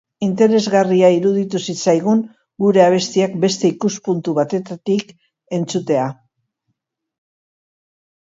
Interesgarria 0.25 1.09
iruditu 1.15 1.59
zitzaigun 1.73 2.21
gure 2.63 2.81
abestiak 2.85 3.35
beste 3.43 3.69
ikuspuntu 3.73 4.35
batetatik 4.39 5.13
entzutea. 5.57 6.07